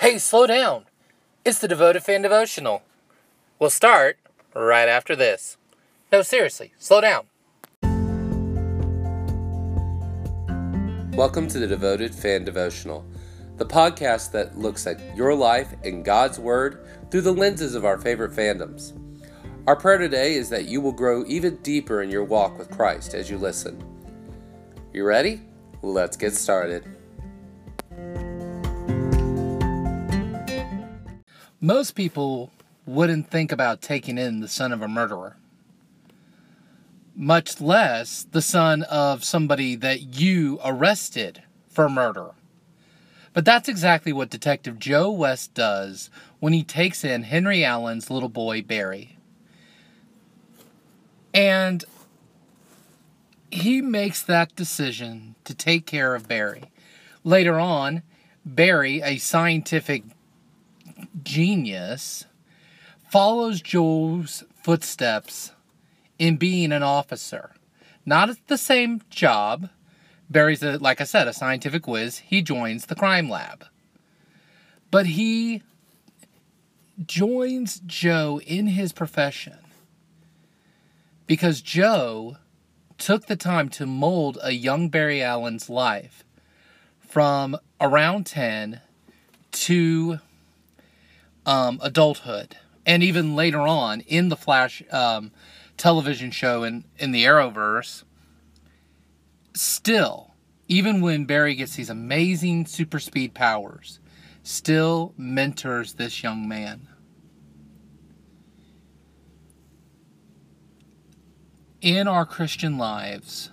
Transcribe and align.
Hey, 0.00 0.18
slow 0.18 0.46
down. 0.46 0.84
It's 1.44 1.58
the 1.58 1.66
Devoted 1.66 2.04
Fan 2.04 2.22
Devotional. 2.22 2.82
We'll 3.58 3.68
start 3.68 4.16
right 4.54 4.88
after 4.88 5.16
this. 5.16 5.56
No, 6.12 6.22
seriously, 6.22 6.72
slow 6.78 7.00
down. 7.00 7.26
Welcome 11.16 11.48
to 11.48 11.58
the 11.58 11.66
Devoted 11.66 12.14
Fan 12.14 12.44
Devotional, 12.44 13.04
the 13.56 13.66
podcast 13.66 14.30
that 14.30 14.56
looks 14.56 14.86
at 14.86 15.00
your 15.16 15.34
life 15.34 15.74
and 15.82 16.04
God's 16.04 16.38
Word 16.38 16.86
through 17.10 17.22
the 17.22 17.34
lenses 17.34 17.74
of 17.74 17.84
our 17.84 17.98
favorite 17.98 18.30
fandoms. 18.30 18.92
Our 19.66 19.74
prayer 19.74 19.98
today 19.98 20.34
is 20.34 20.48
that 20.50 20.66
you 20.66 20.80
will 20.80 20.92
grow 20.92 21.24
even 21.26 21.56
deeper 21.56 22.02
in 22.02 22.08
your 22.08 22.22
walk 22.22 22.56
with 22.56 22.70
Christ 22.70 23.14
as 23.14 23.28
you 23.28 23.36
listen. 23.36 23.82
You 24.92 25.02
ready? 25.02 25.40
Let's 25.82 26.16
get 26.16 26.34
started. 26.34 26.97
Most 31.60 31.92
people 31.96 32.52
wouldn't 32.86 33.30
think 33.30 33.50
about 33.50 33.82
taking 33.82 34.16
in 34.16 34.38
the 34.40 34.48
son 34.48 34.72
of 34.72 34.80
a 34.80 34.86
murderer, 34.86 35.36
much 37.16 37.60
less 37.60 38.24
the 38.30 38.40
son 38.40 38.82
of 38.84 39.24
somebody 39.24 39.74
that 39.74 40.20
you 40.20 40.60
arrested 40.64 41.42
for 41.68 41.88
murder. 41.88 42.30
But 43.32 43.44
that's 43.44 43.68
exactly 43.68 44.12
what 44.12 44.30
Detective 44.30 44.78
Joe 44.78 45.10
West 45.10 45.52
does 45.54 46.10
when 46.38 46.52
he 46.52 46.62
takes 46.62 47.02
in 47.02 47.24
Henry 47.24 47.64
Allen's 47.64 48.08
little 48.08 48.28
boy, 48.28 48.62
Barry. 48.62 49.18
And 51.34 51.84
he 53.50 53.82
makes 53.82 54.22
that 54.22 54.54
decision 54.54 55.34
to 55.42 55.54
take 55.54 55.86
care 55.86 56.14
of 56.14 56.28
Barry. 56.28 56.64
Later 57.24 57.58
on, 57.58 58.02
Barry, 58.44 59.00
a 59.02 59.18
scientific 59.18 60.04
genius, 61.22 62.26
follows 63.10 63.60
Joe's 63.60 64.44
footsteps 64.62 65.52
in 66.18 66.36
being 66.36 66.72
an 66.72 66.82
officer. 66.82 67.52
Not 68.04 68.30
at 68.30 68.46
the 68.46 68.58
same 68.58 69.02
job. 69.10 69.70
Barry's, 70.30 70.62
a, 70.62 70.78
like 70.78 71.00
I 71.00 71.04
said, 71.04 71.28
a 71.28 71.32
scientific 71.32 71.86
whiz. 71.86 72.18
He 72.18 72.42
joins 72.42 72.86
the 72.86 72.94
crime 72.94 73.28
lab. 73.28 73.64
But 74.90 75.06
he 75.06 75.62
joins 77.04 77.80
Joe 77.86 78.40
in 78.46 78.68
his 78.68 78.92
profession 78.92 79.58
because 81.26 81.60
Joe 81.60 82.38
took 82.96 83.26
the 83.26 83.36
time 83.36 83.68
to 83.68 83.86
mold 83.86 84.38
a 84.42 84.50
young 84.52 84.88
Barry 84.88 85.22
Allen's 85.22 85.70
life 85.70 86.24
from 86.98 87.56
around 87.80 88.26
10 88.26 88.80
to 89.52 90.18
um, 91.48 91.80
adulthood. 91.82 92.56
And 92.84 93.02
even 93.02 93.34
later 93.34 93.60
on 93.60 94.00
in 94.02 94.28
the 94.28 94.36
Flash 94.36 94.82
um, 94.92 95.32
television 95.78 96.30
show 96.30 96.62
in, 96.62 96.84
in 96.98 97.10
the 97.10 97.24
Arrowverse, 97.24 98.04
still, 99.54 100.34
even 100.68 101.00
when 101.00 101.24
Barry 101.24 101.54
gets 101.54 101.74
these 101.74 101.90
amazing 101.90 102.66
super 102.66 103.00
speed 103.00 103.32
powers, 103.34 103.98
still 104.42 105.14
mentors 105.16 105.94
this 105.94 106.22
young 106.22 106.46
man. 106.46 106.86
In 111.80 112.06
our 112.08 112.26
Christian 112.26 112.76
lives, 112.76 113.50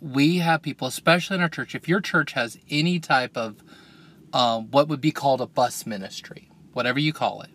we 0.00 0.38
have 0.38 0.60
people, 0.60 0.86
especially 0.86 1.36
in 1.36 1.42
our 1.42 1.48
church, 1.48 1.74
if 1.74 1.88
your 1.88 2.00
church 2.00 2.32
has 2.32 2.58
any 2.68 3.00
type 3.00 3.36
of 3.36 3.62
um, 4.36 4.70
what 4.70 4.86
would 4.88 5.00
be 5.00 5.12
called 5.12 5.40
a 5.40 5.46
bus 5.46 5.86
ministry, 5.86 6.50
whatever 6.74 6.98
you 6.98 7.10
call 7.10 7.40
it, 7.40 7.48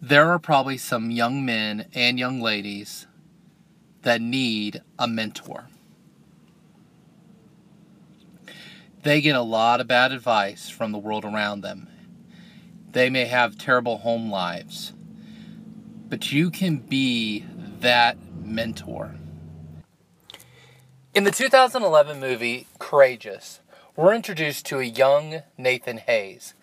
there 0.00 0.30
are 0.30 0.38
probably 0.38 0.78
some 0.78 1.10
young 1.10 1.44
men 1.44 1.86
and 1.92 2.20
young 2.20 2.40
ladies 2.40 3.08
that 4.02 4.20
need 4.20 4.80
a 4.96 5.08
mentor. 5.08 5.66
They 9.02 9.20
get 9.20 9.34
a 9.34 9.42
lot 9.42 9.80
of 9.80 9.88
bad 9.88 10.12
advice 10.12 10.70
from 10.70 10.92
the 10.92 10.98
world 10.98 11.24
around 11.24 11.62
them. 11.62 11.88
They 12.92 13.10
may 13.10 13.24
have 13.24 13.58
terrible 13.58 13.98
home 13.98 14.30
lives, 14.30 14.92
but 16.08 16.30
you 16.30 16.48
can 16.48 16.76
be 16.76 17.44
that 17.80 18.16
mentor. 18.44 19.16
In 21.12 21.24
the 21.24 21.32
2011 21.32 22.20
movie 22.20 22.68
Courageous, 22.78 23.58
we're 23.96 24.14
introduced 24.14 24.66
to 24.66 24.78
a 24.78 24.84
young 24.84 25.42
Nathan 25.58 25.98
Hayes, 25.98 26.54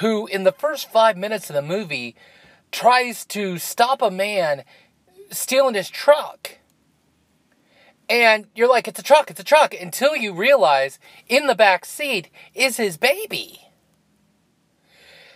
who, 0.00 0.26
in 0.26 0.44
the 0.44 0.52
first 0.52 0.90
five 0.90 1.16
minutes 1.16 1.50
of 1.50 1.54
the 1.54 1.62
movie, 1.62 2.16
tries 2.72 3.24
to 3.26 3.58
stop 3.58 4.02
a 4.02 4.10
man 4.10 4.64
stealing 5.30 5.74
his 5.74 5.90
truck. 5.90 6.58
And 8.08 8.46
you're 8.54 8.68
like, 8.68 8.88
it's 8.88 9.00
a 9.00 9.04
truck, 9.04 9.30
it's 9.30 9.40
a 9.40 9.44
truck, 9.44 9.74
until 9.80 10.16
you 10.16 10.34
realize 10.34 10.98
in 11.28 11.46
the 11.46 11.54
back 11.54 11.84
seat 11.84 12.28
is 12.54 12.76
his 12.76 12.96
baby. 12.96 13.60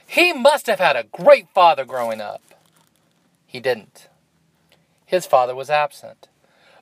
He 0.07 0.33
must 0.33 0.67
have 0.67 0.79
had 0.79 0.97
a 0.97 1.05
great 1.05 1.49
father 1.51 1.85
growing 1.85 2.21
up. 2.21 2.43
He 3.47 3.61
didn't. 3.61 4.09
His 5.05 5.27
father 5.27 5.55
was 5.55 5.71
absent. 5.71 6.29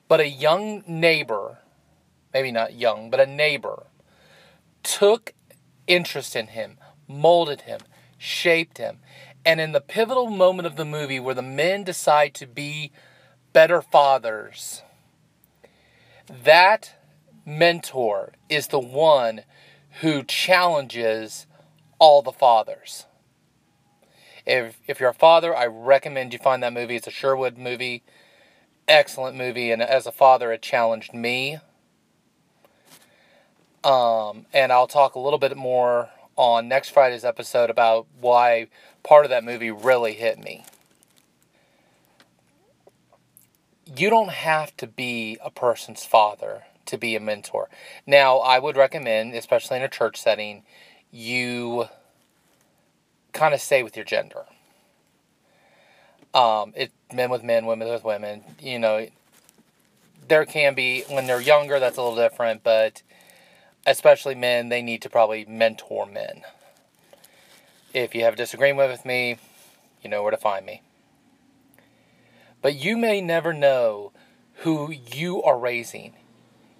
But 0.07 0.19
a 0.19 0.27
young 0.27 0.83
neighbor, 0.87 1.59
maybe 2.33 2.51
not 2.51 2.73
young, 2.73 3.09
but 3.09 3.19
a 3.19 3.25
neighbor, 3.25 3.83
took 4.87 5.33
interest 5.85 6.35
in 6.35 6.47
him, 6.47 6.77
molded 7.07 7.61
him, 7.61 7.81
shaped 8.17 8.77
him. 8.77 8.99
And 9.45 9.59
in 9.59 9.73
the 9.73 9.81
pivotal 9.81 10.29
moment 10.29 10.65
of 10.65 10.77
the 10.77 10.85
movie 10.85 11.19
where 11.19 11.35
the 11.35 11.41
men 11.41 11.83
decide 11.83 12.33
to 12.35 12.47
be 12.47 12.91
better 13.51 13.81
fathers, 13.81 14.81
that 16.29 16.93
mentor 17.45 18.33
is 18.49 18.67
the 18.67 18.79
one 18.79 19.41
who 20.01 20.23
challenges 20.23 21.47
all 21.99 22.21
the 22.21 22.31
fathers. 22.31 23.05
If, 24.45 24.79
if 24.87 25.01
you're 25.01 25.09
a 25.09 25.13
father, 25.13 25.55
I 25.55 25.65
recommend 25.65 26.31
you 26.31 26.39
find 26.39 26.63
that 26.63 26.73
movie. 26.73 26.95
It's 26.95 27.07
a 27.07 27.11
Sherwood 27.11 27.57
movie. 27.57 28.03
Excellent 28.87 29.35
movie. 29.35 29.71
And 29.71 29.81
as 29.81 30.07
a 30.07 30.11
father, 30.11 30.53
it 30.53 30.61
challenged 30.61 31.13
me 31.13 31.59
um, 33.83 34.45
and 34.53 34.71
I'll 34.71 34.87
talk 34.87 35.15
a 35.15 35.19
little 35.19 35.39
bit 35.39 35.55
more 35.55 36.09
on 36.35 36.67
next 36.67 36.89
Friday's 36.89 37.25
episode 37.25 37.69
about 37.69 38.05
why 38.19 38.67
part 39.03 39.25
of 39.25 39.29
that 39.29 39.43
movie 39.43 39.71
really 39.71 40.13
hit 40.13 40.39
me. 40.39 40.65
You 43.95 44.09
don't 44.09 44.29
have 44.29 44.75
to 44.77 44.87
be 44.87 45.37
a 45.43 45.49
person's 45.49 46.03
father 46.03 46.63
to 46.85 46.97
be 46.97 47.15
a 47.15 47.19
mentor. 47.19 47.69
Now, 48.05 48.37
I 48.37 48.59
would 48.59 48.75
recommend, 48.75 49.33
especially 49.33 49.77
in 49.77 49.83
a 49.83 49.89
church 49.89 50.21
setting, 50.21 50.63
you 51.11 51.87
kind 53.33 53.53
of 53.53 53.61
stay 53.61 53.83
with 53.83 53.95
your 53.95 54.05
gender. 54.05 54.45
Um, 56.33 56.73
it 56.75 56.91
men 57.13 57.29
with 57.29 57.43
men, 57.43 57.65
women 57.65 57.87
with 57.87 58.03
women. 58.03 58.43
You 58.59 58.79
know, 58.79 59.07
there 60.27 60.45
can 60.45 60.75
be 60.75 61.03
when 61.09 61.25
they're 61.25 61.41
younger. 61.41 61.79
That's 61.79 61.97
a 61.97 62.01
little 62.01 62.17
different, 62.17 62.63
but 62.63 63.01
especially 63.87 64.35
men, 64.35 64.67
they 64.67 64.81
need 64.81 65.01
to 65.01 65.09
probably 65.09 65.45
mentor 65.45 66.05
men. 66.05 66.43
If 67.93 68.13
you 68.13 68.23
have 68.25 68.33
a 68.33 68.37
disagreement 68.37 68.91
with 68.91 69.05
me, 69.05 69.37
you 70.03 70.09
know 70.09 70.21
where 70.21 70.31
to 70.31 70.37
find 70.37 70.65
me. 70.65 70.81
But 72.61 72.75
you 72.75 72.97
may 72.97 73.21
never 73.21 73.53
know 73.53 74.11
who 74.57 74.91
you 74.91 75.41
are 75.41 75.57
raising. 75.57 76.13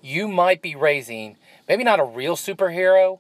You 0.01 0.28
might 0.28 0.62
be 0.62 0.75
raising 0.75 1.38
maybe 1.68 1.84
not 1.84 2.00
a 2.00 2.03
real 2.03 2.35
superhero, 2.35 3.19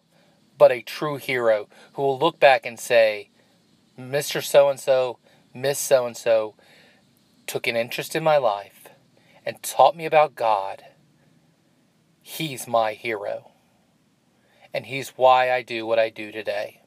but 0.57 0.71
a 0.71 0.81
true 0.81 1.15
hero 1.15 1.69
who 1.93 2.01
will 2.01 2.19
look 2.19 2.39
back 2.39 2.65
and 2.65 2.79
say, 2.79 3.29
Mr. 3.97 4.43
So 4.43 4.69
and 4.69 4.79
so, 4.79 5.17
Miss 5.53 5.79
So 5.79 6.05
and 6.05 6.17
so 6.17 6.55
took 7.45 7.67
an 7.67 7.77
interest 7.77 8.15
in 8.15 8.23
my 8.23 8.37
life 8.37 8.89
and 9.45 9.63
taught 9.63 9.95
me 9.95 10.05
about 10.05 10.35
God. 10.35 10.83
He's 12.21 12.67
my 12.67 12.93
hero 12.93 13.51
and 14.73 14.85
He's 14.85 15.09
why 15.09 15.51
I 15.51 15.61
do 15.61 15.85
what 15.85 15.99
I 15.99 16.09
do 16.09 16.31
today. 16.31 16.81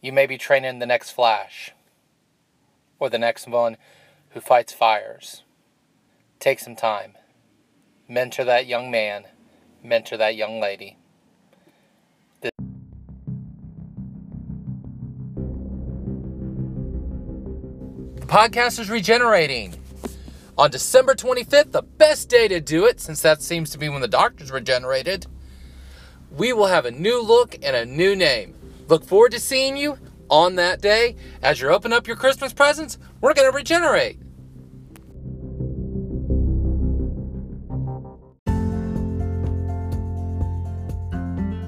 You 0.00 0.12
may 0.12 0.26
be 0.26 0.36
training 0.36 0.78
the 0.78 0.86
next 0.86 1.10
Flash, 1.10 1.72
or 2.98 3.08
the 3.08 3.18
next 3.18 3.48
one 3.48 3.76
who 4.30 4.40
fights 4.40 4.72
fires. 4.72 5.42
Take 6.40 6.60
some 6.60 6.76
time. 6.76 7.14
Mentor 8.08 8.44
that 8.44 8.66
young 8.66 8.90
man, 8.90 9.24
mentor 9.82 10.16
that 10.18 10.36
young 10.36 10.60
lady. 10.60 10.98
The 12.42 12.50
podcast 18.26 18.78
is 18.78 18.90
regenerating. 18.90 19.74
On 20.56 20.70
December 20.70 21.14
25th, 21.14 21.72
the 21.72 21.82
best 21.82 22.28
day 22.28 22.46
to 22.48 22.60
do 22.60 22.84
it, 22.84 23.00
since 23.00 23.22
that 23.22 23.42
seems 23.42 23.70
to 23.70 23.78
be 23.78 23.88
when 23.88 24.02
the 24.02 24.08
doctors 24.08 24.52
regenerated, 24.52 25.26
we 26.36 26.52
will 26.52 26.66
have 26.66 26.84
a 26.84 26.90
new 26.90 27.22
look 27.22 27.56
and 27.62 27.76
a 27.76 27.86
new 27.86 28.16
name. 28.16 28.54
Look 28.88 29.04
forward 29.04 29.32
to 29.32 29.40
seeing 29.40 29.76
you 29.76 29.98
on 30.28 30.56
that 30.56 30.80
day. 30.80 31.16
As 31.42 31.60
you're 31.60 31.70
opening 31.70 31.96
up 31.96 32.06
your 32.06 32.16
Christmas 32.16 32.52
presents, 32.52 32.98
we're 33.20 33.34
going 33.34 33.50
to 33.50 33.56
regenerate. 33.56 34.18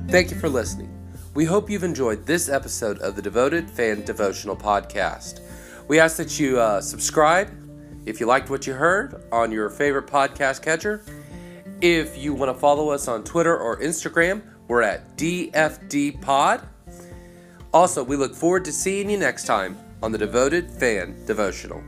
Thank 0.08 0.30
you 0.30 0.38
for 0.38 0.48
listening. 0.48 0.92
We 1.34 1.44
hope 1.44 1.68
you've 1.68 1.84
enjoyed 1.84 2.24
this 2.24 2.48
episode 2.48 2.98
of 3.00 3.16
the 3.16 3.22
Devoted 3.22 3.68
Fan 3.68 4.04
Devotional 4.04 4.56
Podcast. 4.56 5.40
We 5.88 6.00
ask 6.00 6.16
that 6.16 6.40
you 6.40 6.58
uh, 6.58 6.80
subscribe 6.80 7.50
if 8.06 8.20
you 8.20 8.26
liked 8.26 8.48
what 8.48 8.66
you 8.66 8.72
heard 8.72 9.22
on 9.30 9.52
your 9.52 9.68
favorite 9.68 10.06
podcast 10.06 10.62
catcher. 10.62 11.02
If 11.82 12.16
you 12.16 12.32
want 12.32 12.54
to 12.54 12.58
follow 12.58 12.88
us 12.88 13.06
on 13.06 13.22
Twitter 13.24 13.56
or 13.56 13.78
Instagram, 13.80 14.42
we're 14.68 14.82
at 14.82 15.16
DFD 15.16 16.20
Pod. 16.20 16.66
Also, 17.72 18.02
we 18.02 18.16
look 18.16 18.34
forward 18.34 18.64
to 18.64 18.72
seeing 18.72 19.10
you 19.10 19.18
next 19.18 19.44
time 19.44 19.76
on 20.02 20.12
the 20.12 20.18
Devoted 20.18 20.70
Fan 20.70 21.16
Devotional. 21.26 21.82